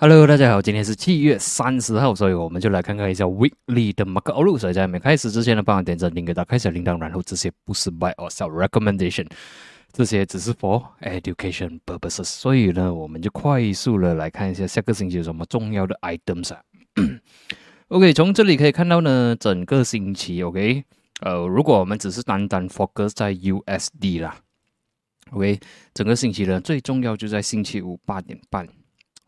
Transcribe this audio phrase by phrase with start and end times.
[0.00, 4.58] Hello，大家好，今天是七月三十号，所以我们就来看看一下 Weekly 的 Market Outlook。
[4.60, 9.26] 所以在没开始之前呢，帮我点赞、订阅、打开小铃铛，然后这些不是 Buy or Sell Recommendation，
[9.90, 12.22] 这些只是 For Education Purposes。
[12.22, 16.60] 所以呢，我们就快速的来看一下下个星期有什么重要的 Items 啊。
[17.88, 20.84] OK，从这里可以看到呢，整个星期 OK，
[21.22, 24.36] 呃，如果我们只是单单 Focus 在 USD 啦
[25.32, 25.58] ，OK，
[25.92, 28.68] 整个星期呢最重要就在星期五八点半。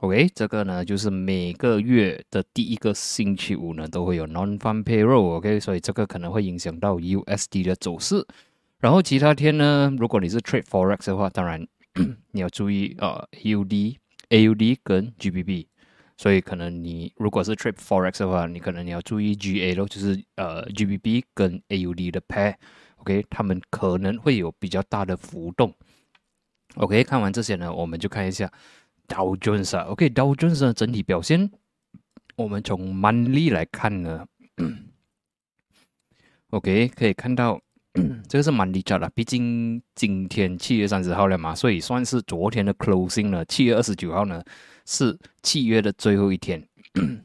[0.01, 5.37] OK，这个呢就是每个月的第一个星期五呢都会有 non-farm payroll。
[5.37, 8.27] OK，所以这个可能会影响到 USD 的走势。
[8.79, 11.67] 然后其他天呢，如果你是 trade forex 的话，当然
[12.33, 13.97] 你要注意呃 UD、
[14.31, 15.67] AUD 跟 GBP。
[16.17, 22.55] 所以可能你如果是 trade forex 的话，你可能你要注意 GA 咯，就是呃 GBP 跟 AUD 的 pair。
[22.97, 25.75] OK，他们可能会有比较大的浮动。
[26.77, 28.51] OK，看完这些呢，我们就看一下。
[29.11, 31.51] Dow Jones 啊，OK，Dow Jones 的整体表现，
[32.37, 34.25] 我们从 monthly 来看呢
[36.51, 37.61] ，OK，可以看到
[38.29, 44.41] 这个是 monthly chart 啦，毕竟今天七月三十号了嘛，所以算是昨天的 closing 呢，七月二十九号呢
[44.87, 46.65] 是七月的最后一天，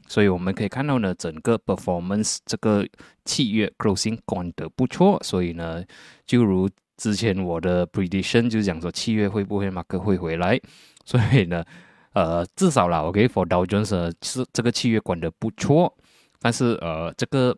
[0.08, 2.84] 所以我们可以看到呢，整个 performance 这个
[3.24, 5.84] 七月 closing 关得不错，所以呢，
[6.26, 10.60] 就如之前我的 prediction 就是讲说七月会不会马克会回来。
[11.04, 11.64] 所以呢，
[12.14, 15.96] 呃，至少啦，OK，for Dow Jones 是这个七月管的不错，
[16.40, 17.56] 但是呃，这个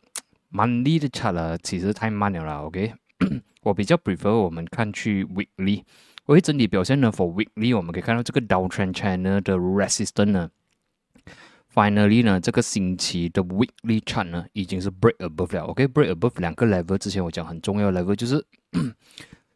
[0.53, 2.93] monthly 的 chart 呢，其实太慢了啦，OK，
[3.63, 5.83] 我比较 prefer 我们看去 weekly，
[6.27, 10.51] 为整体表现呢，for weekly 我们可以看到这个 Dow Trend China 的 resistance 呢
[11.79, 18.45] ，finally 呢，这个星期的 weekly chart 呢，已经是 break above 了，OK，break above 两个 level，之前我讲很重要 level 就是。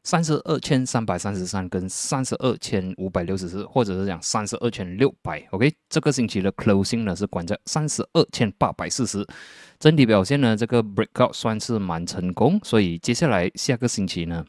[0.05, 9.25] 三十二千三百三十三跟三十二千五百六十四，或者是讲三十二千六百，OK，这个星期的 closing 呢是关在三十二千八百四十，
[9.79, 14.45] 整体表现呢这个 breakout 算是蛮成功，所以接下来下个星期呢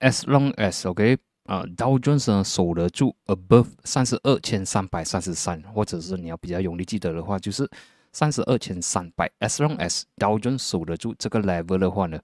[0.00, 7.68] ，as long as OK 啊，Dow Jones 呢守得住 above 三十二千三百三十三，或者是你要比较容易记得的话，就是
[8.12, 12.20] 三十二千三百，as long as Dow Jones 守得住这个 level 的话呢。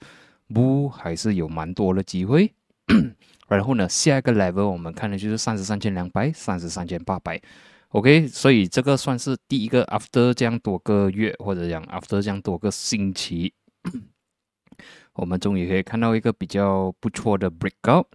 [0.52, 2.52] 不，还是有蛮多的机会。
[3.46, 7.40] 然后呢，下一个 level 我们看的就是三十三千两百、三十三千八百。
[7.90, 13.52] OK，所以这个算是第一个 after 这样多个月，或者讲 after 这样多个星期，
[15.14, 18.06] 我们终于可以看到一个比较不错的 breakout。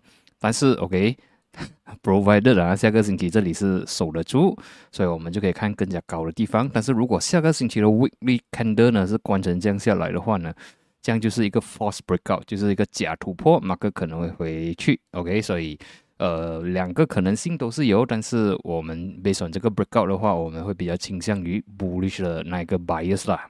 [0.45, 4.55] 但是 OK，provided 啊，下个星期这里是守得住，
[4.91, 6.69] 所以我们就可以看更加高的地方。
[6.71, 10.53] 但是如果下个星期的 weekly candle 呢是关成这样下来的话呢？
[11.01, 14.99] 这样就是一个 false breakout，就是一个假突破，马克可能会回去。
[15.13, 15.75] OK，所以
[16.17, 23.49] 呃两个可能性都是有，但是我们 based on 这个 breakout 的话，我们会比较倾向于 bullish 的那一个 bias 啦。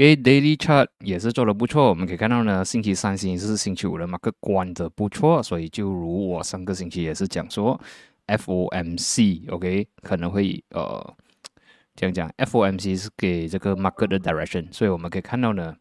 [0.00, 7.78] 给 daily chart 也是做的不错，我们可以看到呢，星期三、星期四、星期五的马克关的不错，所以就如我上个星期也是讲说
[8.26, 11.14] ，FOMC OK 可能会呃。
[11.94, 15.76] 这样讲，FOMC 是给这个 market 的 direction，所以我们可以看到呢，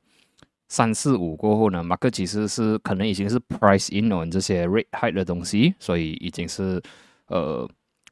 [0.67, 6.81] 三四五过后呢，market 其实是可能已经是 price in on 这些 rate high 的东西，所以已经是
[7.27, 7.65] 呃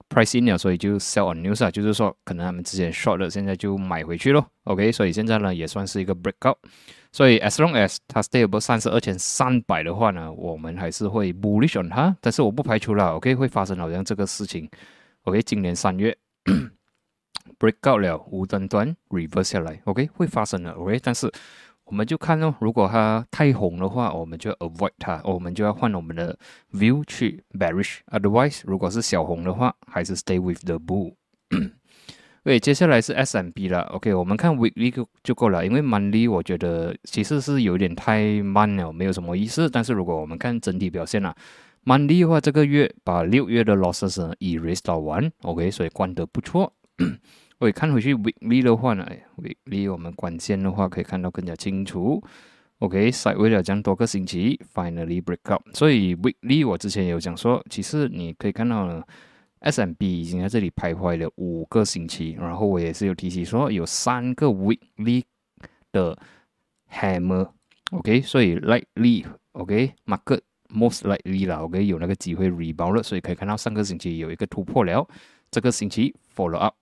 [0.09, 4.45] price in 了，所以就 sell on news 啊，就是说可能他们之前 short 了，现在就买回去咯。
[4.63, 6.57] OK，所以现在呢也算是一个 breakout，
[7.11, 14.69] 所以 as long as 它 stay above 三十二千三百的话呢，我们还是会 bullish on 它，但是我不排除了，OK 会发生好像这个事情
[15.23, 16.17] ，OK 今年三月。
[17.59, 21.31] breakout 了，无端端 reverse 下来，OK 会发生的，OK，但是
[21.87, 26.37] 我们就看哦，如果它太红的话，我们就 avoid 它，我们就要换我们的
[26.73, 31.13] view 去 bearish，otherwise 如果是小红的话，还是 stay with the bull。
[32.43, 39.69] 对，接下来是 S M B 了，OK，我们看 weekly 就够了，因为 monthly 我觉得其实是有点太慢了，没有什么意思。
[39.69, 41.35] 但是如果我们看整体表现啊
[41.83, 46.71] ，monthly 的话，这个月把六月的 losses 呢 erase 到完，OK，所以关得不错。
[47.59, 49.03] 我看回去 weekly 的话呢
[49.37, 52.23] ，weekly 我们管线的话可以看到更加清楚。
[52.79, 55.63] OK，晒为了讲多个星期，finally break up。
[55.73, 59.03] 所以 weekly 我之前有讲说，其实你可以看到呢
[59.61, 62.37] ，S M B 已经在这里徘徊了五个星期。
[62.39, 65.23] 然后我也是有提醒说，有三个 weekly
[65.91, 66.15] 的
[66.91, 67.49] hammer。
[67.89, 73.01] OK，所以 likely，OK，market most likely 啦，OK 有那个机会 rebound 了。
[73.01, 75.07] 所以可以看到上个星期有一个突破了，
[75.49, 76.75] 这个星期 follow up。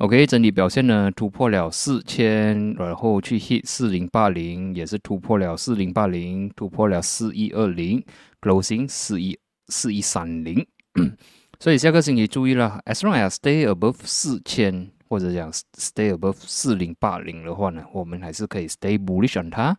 [0.00, 8.02] OK，整体表现呢，突破了四千，然后去 hit 四零八零，也是突破了四零八零，突破了四一二零
[8.40, 9.38] ，closing 四一
[9.68, 10.66] 四一三零。
[11.60, 19.76] 所以下个星期注意了，as long as stay above 四千或者讲 stay above 四零八零的话呢，我们还是可以 stay bullish on 它。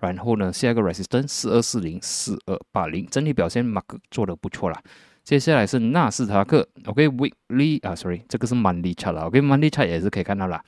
[0.00, 4.78] 然后呢，下一个 resistance 四二四零四二八零，整体表现 mark 做的不错啦。
[5.24, 10.62] 接下来是纳斯达克，OK，weekly 啊，sorry，这个是 monthly chart 了，OK，monthly chart 也是可以看到啦。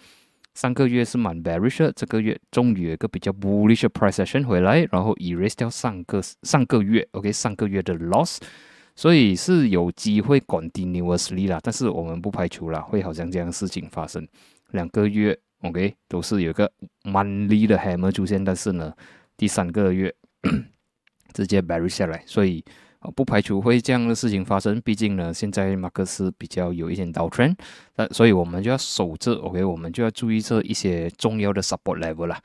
[0.54, 8.38] 上个月是蛮 bearish，这个月终于有一个比较 bullish price action 回来，然后 erase 掉上个上个月，OK，上个月的 loss，
[8.94, 14.26] 所以是有机会 continuously 啦，但是我们不排除啦，会好像这样事情发生。
[14.70, 16.70] 两个月，OK，都是有个
[17.02, 18.92] monthly 的 hammer 出现，但是呢。
[19.36, 20.14] 第三个月
[21.32, 22.64] 直接 bearish 下来，所以
[23.14, 24.80] 不排除会这样的事情发生。
[24.82, 27.56] 毕竟呢，现在马克思比较有一点倒 trend，
[27.96, 32.40] 那所以我们就要守着 OK，我们就要注意这一些重要的 support level 啦。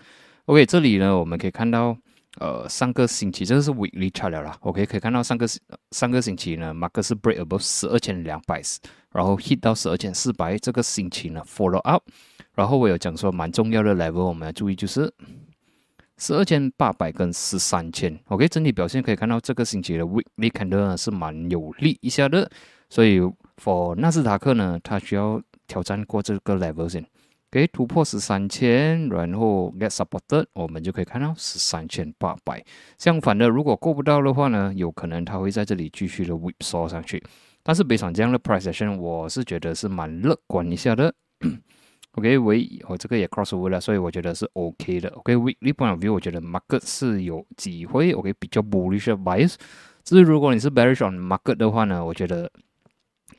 [0.45, 1.95] OK，这里呢，我们可以看到，
[2.39, 4.57] 呃，上个星期这个是 weekly chart 了啦。
[4.61, 5.47] OK，可以看到上个
[5.91, 8.61] 上个星期呢，马克思 break above 十二千两百，
[9.11, 10.57] 然后 hit 到十二千四百。
[10.57, 12.03] 这个星期呢，follow up，
[12.55, 15.13] 然后我有讲说蛮重要的 level，我们要注意就是。
[16.19, 22.47] 十二千八百跟十三千，OK，整体表现可以看到这个星期的 weekly candle 是蛮有利一下的，
[22.89, 23.21] 所以
[23.63, 27.05] for 纳斯达克呢，它需要挑战过这个 level 先，
[27.49, 32.63] 给突破十三千，然后 get supported，我们就可以看到十三千八百。
[32.97, 37.23] 相反的，如果过不到的话呢，有可能它会在这里继续的 whip 缩上去。
[37.63, 41.13] 但是，北上这样的 price action，我是觉得是蛮乐观一下的。
[42.19, 45.07] OK，唯我这个也 cross over 了，所以我觉得是 OK 的。
[45.11, 48.11] OK，weekly point of view，我觉得 market 是有机会。
[48.11, 49.55] OK，比较 bullish bias。
[50.03, 52.51] 至于如果你是 bearish on market 的话呢，我觉得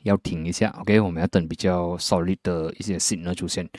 [0.01, 0.75] 要停一下。
[0.79, 3.69] OK，我们要等比较 solid 的一些 signal 出现。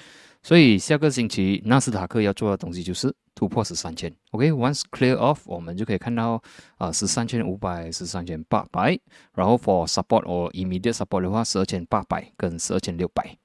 [0.44, 4.14] 所以下个星期纳斯达克要做的东西就是突破十三千。
[4.30, 6.40] OK，once clear off，我们就可以看到
[6.78, 8.96] 啊十三千五百、十三千八百。
[9.34, 13.36] 然后 for support or immediate support 的话，十二千八百跟十二千六百。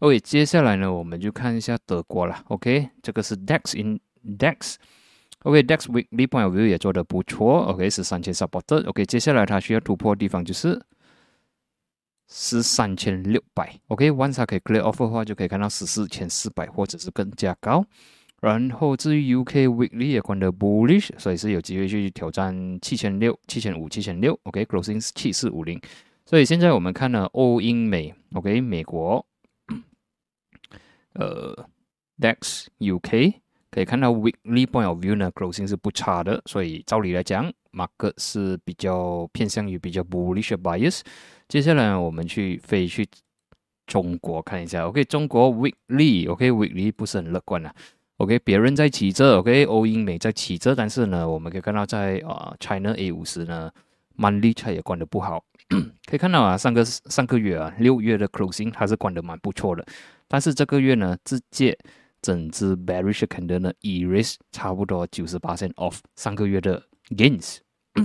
[0.00, 2.44] OK，接下来呢，我们就看一下德国了。
[2.46, 4.76] OK，这个是 DAX Index。
[5.40, 7.64] OK，DAX Weekly Point of View 也做的不错。
[7.64, 8.86] OK，是三千 support。
[8.88, 10.80] OK，接下来它需要突破的地方就是
[12.28, 13.78] 十三千六百。
[13.88, 17.84] OK，once 它可以 clear off 的话，就可以看到十四千四百或者是更加高。
[18.40, 24.38] 然后至于 UK Weekly 也关的 bullish，所以是有机会去挑战七千六、七千五、七千六。
[24.44, 25.80] OK，closing 是七四五零。
[26.24, 28.14] 所以现在我们看了欧英美。
[28.34, 29.24] OK，美国。
[31.18, 31.66] 呃
[32.20, 33.34] ，DAX UK
[33.70, 41.00] 可以看到 Weekly Point of View 呢，closing 是不差的，所以照理来讲，market 是比较偏向于比较 bullish bias。
[41.48, 43.06] 接下来我们去飞去
[43.86, 47.74] 中国看一下，OK，中国 Weekly，OK，Weekly 不是很乐观啊
[48.18, 53.70] ，OK，别人在起着，OK，欧英美在起着，但是呢，我们可以看到在啊 China A 五十呢
[54.16, 55.42] ，monthly 它也关的不好，
[56.08, 59.84] 可以看到啊，上个上个月啊，六月的 closing 它是关的蛮不错的。
[60.28, 61.76] 但是这个月呢，直接
[62.22, 67.58] 整只 bearish candle 呢，erase 差不多九十八 off 上个月的 gains。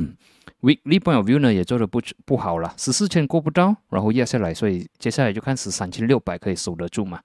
[0.62, 7.20] Weekly point of view 呢，也做的不不好了，十四千过不到，然后压下来，所以接下来就看十三千六百可以守得住嘛。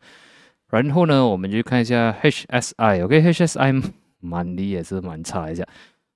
[0.70, 3.82] 然后呢，我们就看一下 HSI，OK，HSI
[4.20, 5.64] 蛮力也是蛮差一下。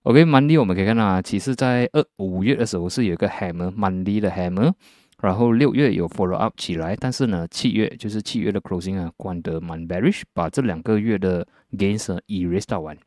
[0.02, 4.73] OK，蛮力我们可以看到啊，其实在二五月的时候是有一个 hammer，蛮力的 hammer。
[5.22, 11.46] 然后六月有 follow up 起来，但是呢，七月就是七月的 closing 啊，关得蛮 bearish，把这两个月的
[11.79, 12.98] gains erase 到完。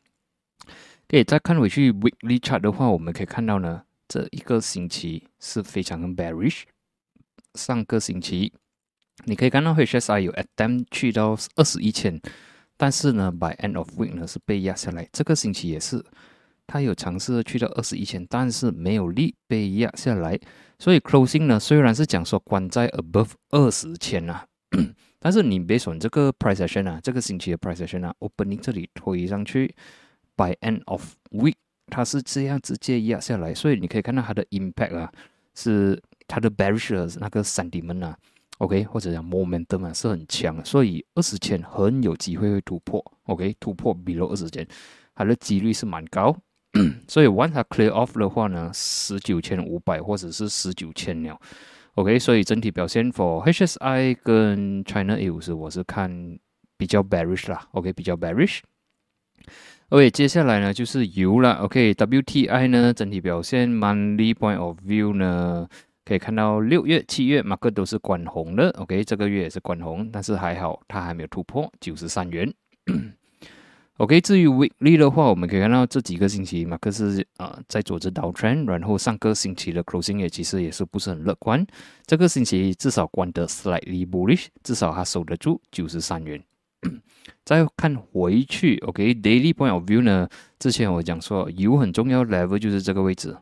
[1.08, 6.64] 可以再看回去 weekly chart 的话，我们可以看到呢，这一个星期是非常 bearish。
[7.54, 8.54] 上个星期
[9.26, 12.20] 你可以看到 HSI 有 attempt 去到二十一千，
[12.78, 15.08] 但是呢，by end of week 呢是被压下来。
[15.12, 16.04] 这个星期也是，
[16.66, 20.40] 它有尝试去到二十一千，但是没有力被压下来。
[20.78, 24.46] 所以 closing 呢，虽然是讲说关在 above 二十千啊，
[25.20, 29.74] 但是你别说这个 price action 啊，这个星期的 price action 啊，opening 这里推上去
[30.36, 31.56] ，by end of week
[31.88, 35.12] 它是这样直接压下来，所以你可以看到它的 impact 啊，
[35.54, 38.18] 是它的 bearish 那个 sentiment 啊
[38.58, 44.68] ，OK 或者讲 momentum 啊是很强，所以二十千很有机会会突破，OK 突破 below 二十千，
[45.16, 46.36] 它的几率是蛮高。
[47.08, 51.40] 所以 once 它 clear off 的话呢，十九千五百或者是十九千了
[51.94, 56.38] ，OK，所以整体表现 for HSI 跟 China A 五十我是看
[56.78, 58.60] 比较 bearish 啦，OK，比较 bearish。
[59.90, 65.68] OK，接下来呢就是油了，OK，WTI 呢整体表现 monthly point of view 呢，
[66.04, 72.52] 可以看到六月、七月马克都是关红的，OK，这个月也是关红，但是还好它还没有突破九十三元。
[73.98, 81.66] OK，至于 weekly 的话，我们可以看到这几个星期马克思呃在做着 down trend，然后上个星期的 closing 也其实也是不是很乐观。
[82.06, 86.44] 这个星期至少关得 slightly bullish，至少还守得住九十三元。
[87.46, 90.28] 再看回去，OK，daily point of view 呢？
[90.60, 93.34] 之前我讲说有很重要 level 就是这个位置。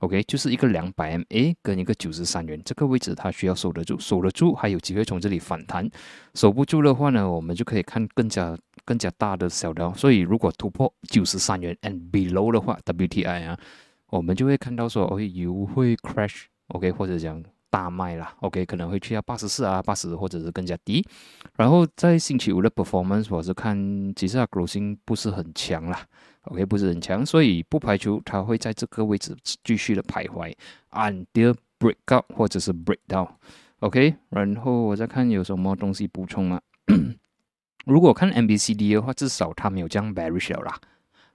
[0.00, 5.88] OK，就是一个两百 MA 跟一个九十三元这个位置，它需要守得住，守得住还有机会从这里反弹。
[6.34, 9.94] 守不住的话呢，我们就可以看更加更加大的小条。
[9.94, 13.58] 所以如果突破九十三元 and below 的话，WTI 啊，
[14.10, 21.02] 我们就会看到说，哦，油会 crash，OK，或者讲大卖啦，OK，可能会去到八十四啊，八十或者是更加低。
[21.56, 23.74] 然后在星期五的 performance，我是看
[24.14, 26.06] 其实它 closing 不是很强啦。
[26.46, 30.54] OK，不是很强，所以不排除它会在这个位置继续的徘徊
[30.92, 33.28] ，until break up 或者是 break down。
[33.80, 36.60] OK，然后我再看有什么东西补充吗？
[37.84, 40.80] 如果看 MBCD 的话，至少它没有这样 bearish 啦。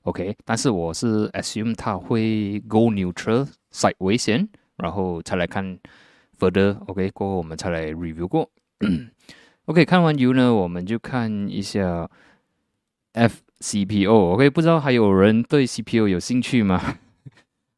[0.03, 5.77] OK，但是我是 assume 它会 go neutral side 危险，然后才来看
[6.39, 6.77] further。
[6.87, 8.49] OK，过后我们才来 review 过。
[9.65, 12.09] OK，看完 U 呢，我们就看一下
[13.11, 13.41] F。
[13.61, 16.97] CPO，OK，不知道还有人对 CPU 有兴趣吗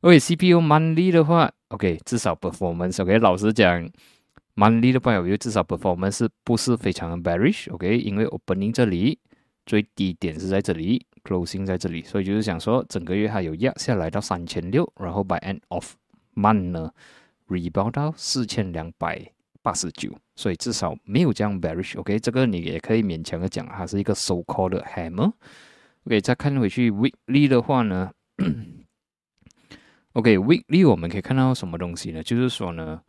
[0.02, 3.90] ？OK，CPO monthly 的话，OK，至少 performance，OK，老实讲
[4.56, 9.20] ，monthly 的朋友至少 performance 不是非常的 bearish，OK，因为 opening 这里
[9.66, 15.96] 最低点是在这里，closing 在这里，所以就是想说整个月它有压下来到三千六，然后 by end of
[16.34, 16.92] month 呢
[17.48, 19.32] ，rebound 到四千两百。
[19.62, 25.32] 八十九，所以至少没有这样 bearish，OK，这个你也可以勉强的讲，它是一个 so called hammer。
[26.06, 28.12] OK，再看回去 weekly 的话呢
[30.14, 32.22] ，OK，weekly 我们可以看到什么东西呢？
[32.22, 33.02] 就是说呢，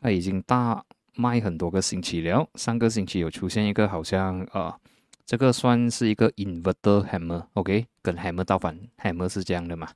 [0.00, 4.74] 它已经大卖很多个星期了，上个星期有出现一个好像呃，
[5.24, 9.88] 这个算是一个 inverter hammer，OK，跟 hammer 倒反，hammer 是这样的嘛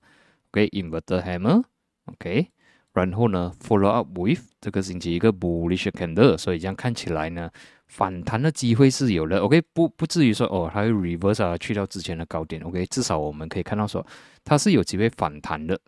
[0.51, 2.49] ？OK，inverter hammer，OK。
[2.95, 7.51] 然后呢，follow up with 这个星期一个 bullish candle，所以这样看起来呢，
[7.87, 9.39] 反弹的机会是有的。
[9.39, 12.61] OK，不不至于说哦，它会 reverse 啊，去到之前的高点。
[12.63, 14.05] OK，至少我们可以看到说
[14.45, 15.79] 它是有机会反弹的。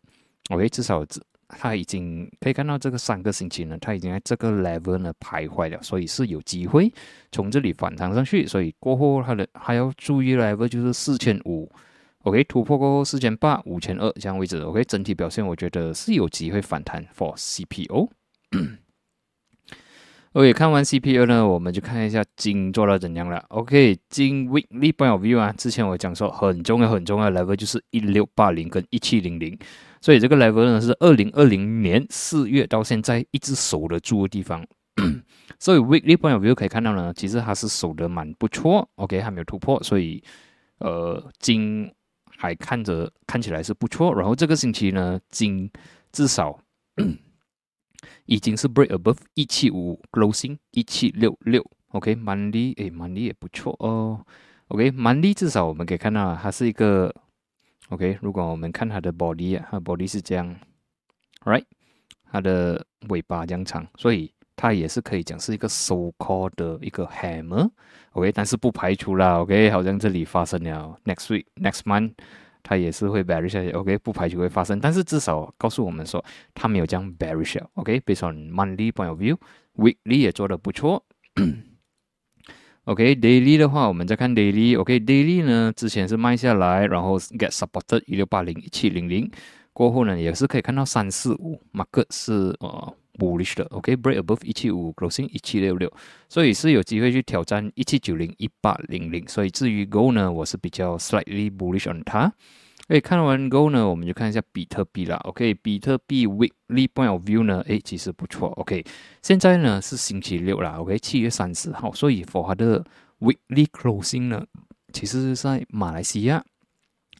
[0.50, 1.05] OK，至少
[1.49, 6.93] 它已经可以看到这个三个星期呢，它已经在这个 level 呢徘徊了，所以是有机会
[7.33, 8.47] 从这里反弹上去。
[8.47, 11.71] 所以过后它的还要注意 level 就是四千五。
[12.25, 18.11] OK，突破过后四千八、五千二这样位置，OK，整体表现我觉得是有机会反弹 for CPO。
[20.32, 23.38] OK，看完 CPU 呢，我们就看一下金做到怎样了。
[23.49, 29.58] OK，金 Weekly Point of View 啊，之前我讲说很重要、很重要的 level 就是一六八零跟一七零零，
[30.00, 34.64] 所以这个 level 呢是二零二零年四月到现在一直守得住的地方。
[35.58, 38.88] 所以 Weekly Point of View 可以看到呢，其实它是守得蛮不错。
[38.97, 40.23] OK，还没有突破，所以
[40.78, 41.90] 呃金。
[42.40, 45.68] 还看着看起来是不错，然后这个星期呢，金
[46.12, 46.56] 至少
[48.28, 54.25] 已经是 break above 一七五 closing 一七六六，OK，money 哎，money 也不错哦
[54.68, 57.12] ，OK，money 至少我们可以看到它是一个
[57.88, 60.54] OK，如果我们看它的 body 啊，它 body 是这样
[61.44, 61.64] ，right，
[62.30, 64.32] 它的尾巴这样长，所以。
[64.61, 72.11] 它也是可以讲是一个 so called 的一个 hammer，OK，但是不排除啦，OK，好像这里发生了 next week next month，
[72.68, 76.22] 它也是会 bearish 下去，OK，不排除会发生，但是至少告诉我们说
[76.52, 81.02] 它没有这样 bearish，OK，based on monthly point of view，weekly 也做的不错
[82.84, 89.30] ，OK，daily 的话我们再看 daily，OK，daily 呢之前是卖下来，然后 get supported 一六八零一七零零
[89.72, 92.94] 过后呢也是可以看到三四五 mark 是呃。
[93.18, 95.92] Bullish 的，OK，break above 一七五，closing 一七六六，
[96.28, 99.26] 所以是有机会去挑战一七九零一八零零。
[99.28, 102.32] 所以至于 Go 呢，我是比较 slightly bullish on 它。
[102.87, 105.16] 哎，看完 Go 呢，我们就看一下比特币啦。
[105.25, 108.48] OK，比特币 weekly point of view 呢，哎，其实不错。
[108.52, 108.82] OK，
[109.20, 112.82] 现在呢是星期六啦，OK，七月三十号，所以 for 它的
[113.18, 114.46] weekly closing 呢，
[114.92, 116.42] 其实是在马来西亚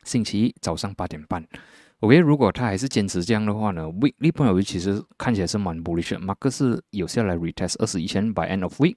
[0.05, 1.47] 星期一早上八点半。
[2.01, 8.95] OK，如果他还是坚持这样的话呢，Weekly point of view 其实看起来是蛮 bullish，马克是有下来 retest 二十一千，by end of week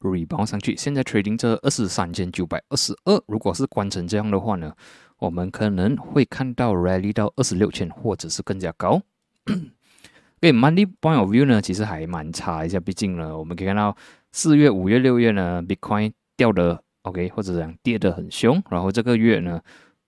[0.00, 4.72] rebound 上去，现在 trading 这二十三千九百二十二，如果是关成这样的话呢，
[5.18, 9.02] 我们可能会看到 rally 到二十六千或者是更加高。
[10.40, 13.94] OK，money point of view 呢，其实还蛮差一下，毕竟呢，我们可以看到
[14.32, 19.60] 四月、五月、六月呢，Bitcoin 掉的 OK，或者讲跌的很凶，然后这个月呢。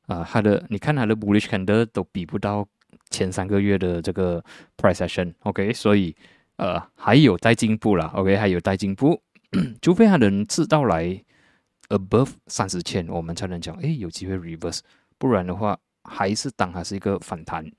[0.08, 2.66] 啊，它的你看它的 bullish candle 都比不到
[3.10, 4.42] 前三个月的这个
[4.76, 6.16] price action，OK，所以
[6.56, 9.22] 呃还有待进步啦 o k 还有待进步，
[9.80, 11.22] 除非它能吃到来
[11.90, 14.80] above 三十千，我们才能讲，哎，有机会 reverse，
[15.18, 17.70] 不然的话，还是当它是一个反弹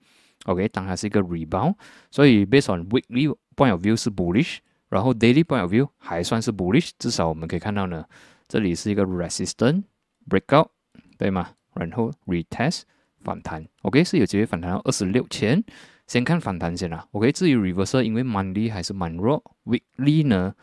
[0.45, 1.75] ，OK，当它是一个 rebound，
[2.11, 4.57] 所以 based on weekly point of view 是 bullish，
[4.89, 8.05] 然后 daily point of view 还算是 bullish，至少我们可以看到呢，
[8.47, 9.83] 这里是一个 resistance
[10.29, 10.69] breakout，
[11.17, 11.51] 对吗？
[11.79, 12.81] 然后 retest
[13.21, 15.63] 反弹，OK，是有机会反弹到二十六千，
[16.07, 20.53] 先看反弹先啦，OK，至于 reverse，因为 monthly 还是蛮弱，weekly 呢？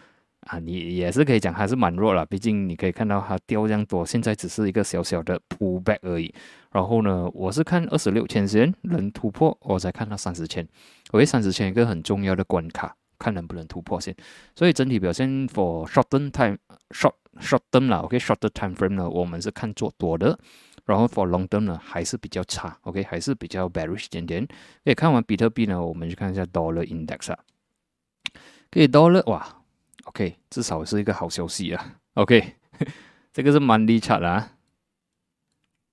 [0.41, 6.33] 啊，你也是可以讲还是蛮弱了，毕竟你可以看到它掉这样多，现在只是一个小小的 pullback 而已。
[6.71, 10.65] 然后呢，我是看二十六千先能突破，我才看到三十千。
[11.11, 14.15] OK，三十千一个很重要的关卡，看能不能突破先。
[14.55, 16.59] 所以整体表现 for short term time
[16.91, 20.39] short short term 啦，OK short time frame 呢，我们是看做多的。
[20.87, 24.47] 然后 for long term 呢，还是比较差，OK 还是比较 bearish 点点。
[24.85, 27.39] 可以看完比特币呢，我们去看一下 dollar index 啊，
[28.71, 29.63] 可以 dollar 哇。
[30.05, 31.99] OK，至少是一个好消息啊。
[32.15, 32.55] OK，
[33.33, 34.53] 这个是 monthly chart 啊。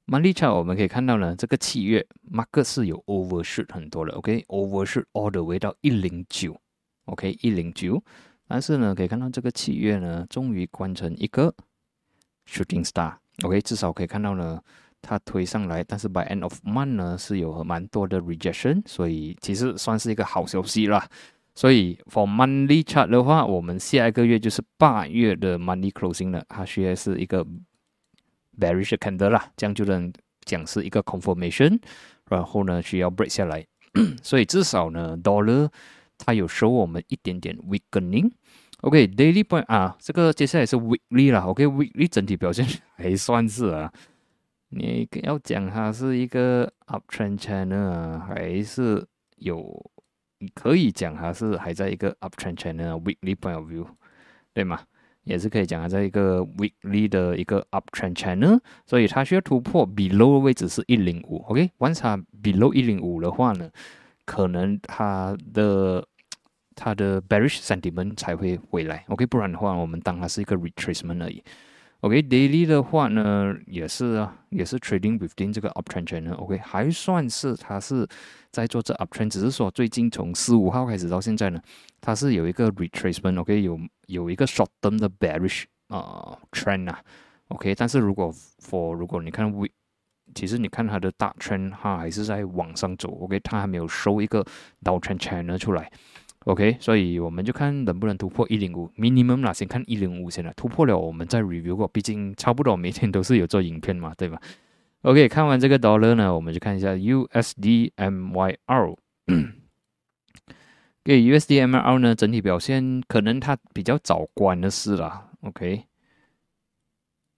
[0.05, 4.13] monthly chart 我们可以看到呢，这个七月 market 是有 overshoot 很多的。
[4.13, 6.55] OK，overshoot all the way 到一零九。
[7.05, 8.01] OK，一零九。
[8.47, 11.55] 但是呢，可以看到这个七月呢，终于关成一个
[12.47, 13.15] shooting star。
[13.41, 14.61] OK，至少可以看到呢，
[15.03, 21.07] 它推上来，但是 by end of month 呢是有蛮多的 rejection，所以其实算是一个好消息啦。
[21.53, 27.45] 所以，for monthly chart 的话，我们下一个月就是八月的 monthly closing 了，它需要是一个
[28.59, 30.11] bearish candle 啦，这样就能
[30.45, 31.79] 讲是一个 confirmation，
[32.29, 33.63] 然后呢需要 break 下来，
[34.23, 35.69] 所以至少呢 dollar
[36.17, 38.31] 它有收我们一点点 weakening。
[38.81, 43.93] OK，daily point 啊，这个接下来是 weekly 啦，OK，weekly 整体表现还算是啊，
[44.75, 49.05] 你要讲它是一个 uptrend channel 啊，还是
[49.37, 49.91] 有。
[50.53, 53.87] 可以讲它是还在一个 uptrend channel weekly point of view，
[54.53, 54.81] 对吗？
[55.23, 63.69] 也是可以讲它在一个 weekly 的一个 uptrend channel，所以它需要突破 below 的位置是一零五，OK，once 它 below 一零五的话呢，
[64.25, 66.05] 可能它的
[66.75, 71.41] 它的 bearish sentiment 才会回来，OK，不然的话，我们当它是一个 retracement 而已。
[72.03, 78.05] OK，daily 的话呢，也是啊，也是 trading within 这个 uptrend channel，OK，还算是它是
[78.51, 81.61] 在做这 uptrend，只是说最近从十五号开始到现在呢，
[82.01, 86.99] 它是有一个 retracement，OK，有有一个 short term 的 bearish 啊 trend 啊
[87.47, 89.69] ，OK，但是如果 for 如果你看 we，
[90.35, 94.45] 其实你看它的大 trend 它还是在往上走，OK，它还没有收一个
[94.83, 95.89] downtrend channel 出来。
[96.45, 104.41] OK，所以我们就看能不能突破一零五 minimum 啦，先看一零五先啦，突破了我们再 review 过，毕竟差不多每天都是有做影片嘛，对吧
[105.03, 108.57] ？OK，看完这个 dollar 呢，我们就看一下 USDMYR。
[111.05, 115.83] 给 USDMYR 呢，整体表现可能它比较早关的事啦，OK，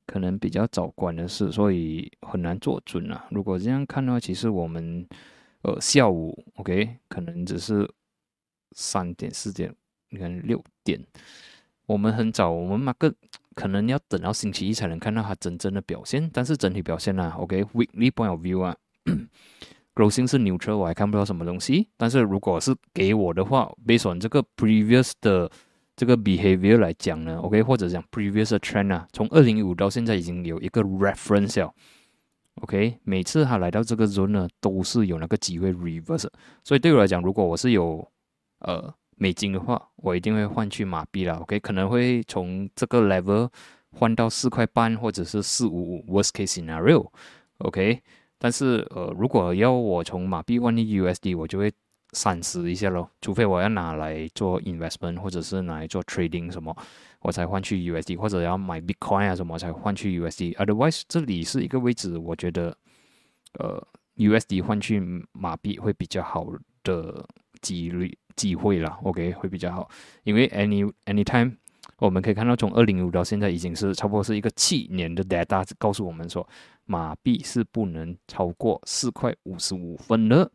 [0.08, 3.28] 可能比较早关的事，所以很难做准啊。
[3.30, 5.08] 如果这样看的话，其实我们
[5.62, 7.88] 呃下午 OK，可能只是。
[8.76, 9.74] 三点四点，
[10.10, 11.04] 你看六点，
[11.88, 13.12] 我们很早，我们那个
[13.56, 16.30] 可能要等到星期一才能看到它真正的表现。
[16.32, 18.76] 但是整体表现呢，OK，weekly point of view 啊
[19.96, 21.88] ，closing 是 neutral，我还看不到什么东西。
[21.96, 25.50] 但是如果是给我的话，based on 这个 previous 的
[25.96, 31.74] 这个 behavior 来讲呢，OK，或者讲 previous trend 啊，从二零一五到现在已经有一个 reference 了。
[32.62, 36.28] OK，每次它来到这个 zone 呢，都是有那个机会 reverse。
[36.64, 38.06] 所以对我来讲，如果我是有
[38.60, 41.36] 呃，美金的话，我一定会换去马币了。
[41.38, 43.50] OK，可能会从这个 level
[43.91, 47.10] 换到四块半或者是四五五，worst case scenario。
[47.60, 48.02] OK，
[48.38, 51.72] 但是呃，如果要我从马币换 USD，我就会
[52.12, 53.10] 三思一下咯。
[53.22, 56.76] 除非我要拿来做 investment，或者是拿来做 trading 什么，
[57.22, 60.56] 我才换去 USD，或者要买 Bitcoin 啊什么才换去 USD。
[60.56, 62.76] Otherwise，这里是一个位置，我觉得
[63.60, 63.82] 呃
[64.18, 66.46] ，USD 换去马币会比较好
[66.84, 67.26] 的
[67.62, 68.18] 几率。
[68.36, 69.89] 机会了，OK 会比较好，
[70.24, 71.56] 因为 any anytime
[71.98, 76.48] 我们可以看到，从二零五到现在已经是差不多是一个七年的 data，告诉我们说
[76.86, 80.52] 马币是不能超过四块五十五分的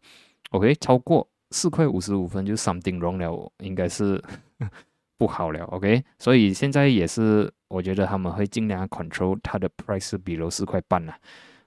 [0.51, 4.23] ，OK 超过四块五十五分就 something wrong 了，应该是
[5.17, 6.03] 不好了，OK？
[6.19, 11.05] 所以现在也是我觉得他们会尽量 control 它的 price below 四块半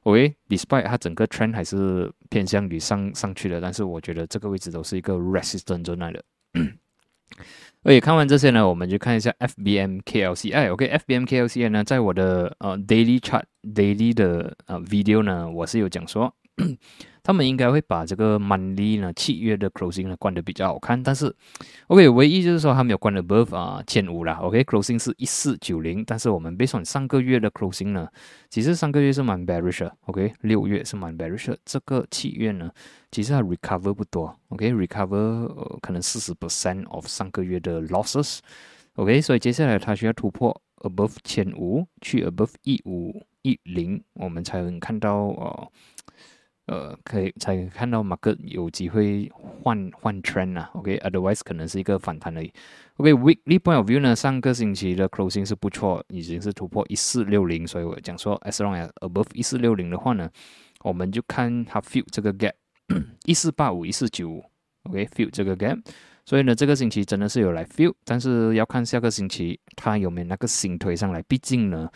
[0.04, 6.24] OK，despite 它整个 trend 还是偏向于上上去的，但是我觉得这个位置都是一个 resistance 在那的。
[7.84, 10.72] OK，看完这些呢，我们就看一下 FBM KLCI。
[10.72, 16.34] OK，FBM KLCI 呢，在我的呃 daily chart daily 的呃 video 呢，我是有讲说
[17.24, 21.34] 他们应该会把这个 money 呢契约的 closing 呢关的比较好看，但是
[21.88, 28.08] OK 唯一就是说他没有关 above 啊千五啦，OK closing 是一四九零，但是我们 based on 上个月的 closing 呢，
[28.50, 29.98] 其实上个月是蛮 bearish 的。
[30.06, 32.70] OK 六月是蛮 bearish，的这个契约呢
[33.10, 45.68] 其实它 recover 不多，OK recover 呃可能四十 percent of 上个月的 losses，OK 所以接下来它需要突破 above 千五去 above 一五一零，我们才能看到呃。
[46.68, 52.50] 呃，可以才看到马克有机会换换 trend 啊，OK，otherwise 可能是一个反弹而已。
[52.96, 60.30] OK，weekly point of view 呢，上个星期的 closing 是不错，已经是突破一四六零，所以我讲说，as long as above 一四六零的话呢，
[60.84, 62.54] 我们就看它 fill 这个 gap，
[63.26, 64.42] 一四八五、一四九五
[64.84, 65.82] ，OK，fill 这个 gap，
[66.26, 71.90] 所以呢，这个星期真的是有来 fill，但是要看下个星期它有没有那个新推上来，毕竟呢，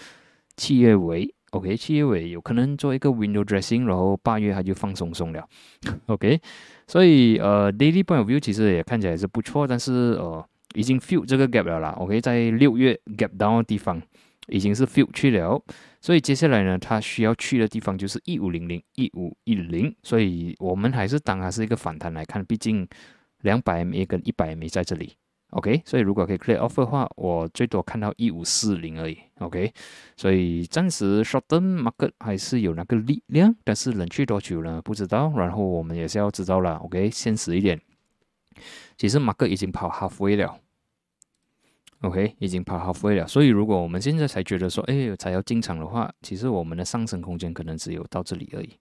[0.57, 1.33] 七月尾。
[1.57, 5.43] OK，七月尾有可能做一个 window dressing，然后八月它就放松松了。
[6.05, 6.39] OK，
[6.85, 11.89] 所以呃，daily point of view 其实也看起来是不错，但是呃，已经 fill 这个 gap 了啦。
[11.97, 13.99] OK，在六月 gap down 的地方
[14.49, 15.59] 已经是 fill 去了，
[15.99, 22.87] 所以接下来呢，它需要去的地方就是一五零零、一五一零，所以我们还是当它是一个反弹来看，毕竟
[23.41, 25.13] 两百 MA 跟一百 MA 在这里。
[25.57, 29.17] OK，所以如果可以 clear off 的话，我最多看到一五四零而已。
[29.39, 29.73] OK，
[30.15, 34.79] 所以暂时 short term market 还是有那个力量，但是冷却多久呢？
[34.83, 35.33] 不知道。
[35.35, 36.75] 然后我们也是要知道了。
[36.75, 37.81] OK，现实一点，
[38.97, 40.59] 其实 market 已经跑 halfway 了。
[42.01, 43.27] OK，已经跑 halfway 了。
[43.27, 48.77] 所以如果我们现在才觉得说，哎，才要进场的话，其实我们的上升空间可能只有到这里而已。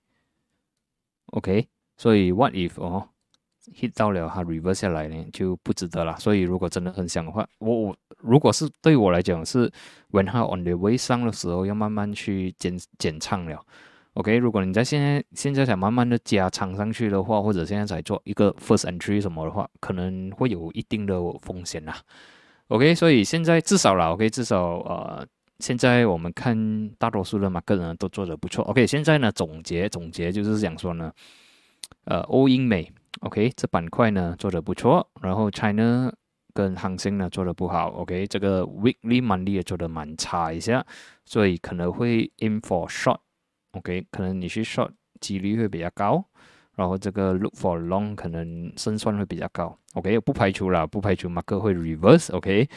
[1.29, 3.09] OK，所以 what if 哦
[3.74, 6.16] ？hit 到了，它 reverse 下来呢，就不值得了。
[6.18, 9.70] 所以如果真的很想的话，我我如果是对我来讲是
[10.11, 13.61] ，when 它 on the way 上的时候，要慢慢去减减仓了。
[14.14, 21.94] OK，如果你在现在现在想慢慢的加仓上去的话，或者现在才做一个 first entry 什么的话，可能会有一定的风险啦。
[22.68, 25.26] OK，所以现在至少了，OK，至少呃，
[25.59, 28.64] 现在我们看大多数的马个人都做的不错。
[28.64, 31.12] OK，现在呢总结总结就是讲说呢，
[32.05, 32.90] 呃，欧英美。
[33.20, 36.12] OK，这板块呢做的不错，然后 China
[36.52, 37.88] 跟恒生呢做的不好。
[37.90, 40.85] OK，这个 Weekly Money 也做的蛮差一下，
[41.24, 43.18] 所以可能会 aim for short。
[43.72, 46.24] OK，可能你去 short 几率会比较高，
[46.74, 49.79] 然后这个 look for long 可能胜算会比较高。
[49.94, 52.35] OK，不排除了，不排除马克会 reverse。
[52.35, 52.68] OK，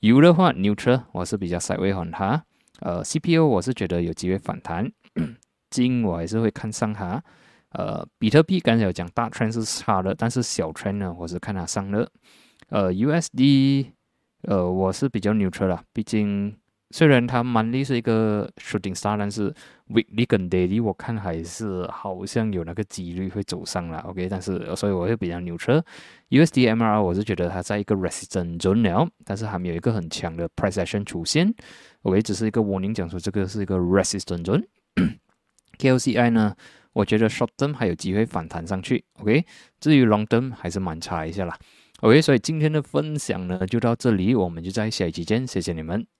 [0.00, 2.44] 油的话 neutral，我是比较 side way 它。
[2.80, 4.90] 呃，CPU 我是觉得有机会反弹，
[5.70, 7.22] 金我还是会看上它。
[7.72, 12.10] 呃，比特币刚才有讲大圈是差的，但是小圈呢，我是看它上的。
[12.68, 13.86] 呃，USD，
[14.42, 16.56] 呃，我是比较 neutral 啦，毕竟
[16.90, 19.52] 虽然它 money 是一个 shooting star，但是
[19.88, 23.98] weekly 跟 daily 我看还是好像有那个几率会走上了。
[24.00, 25.82] OK，但是所以我会比较 neutral。
[26.30, 31.54] USDMR 我是觉得它在一个 resistance zone 了，但是还没有一个很强的 price action 出现。
[32.02, 34.64] OK，只是一个 warning 讲说这个是一个 resistance zone。
[35.78, 36.54] KLCI 呢？
[36.92, 39.44] 我觉得 short term 还有机会反弹上去，OK。
[39.80, 41.58] 至于 long term 还是蛮差一下啦
[42.00, 42.20] ，OK。
[42.20, 46.06] 所以今天的分享呢就到这里，我们就在下一期见，谢谢你们。